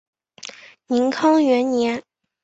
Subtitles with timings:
[0.87, 2.01] 宁康元年。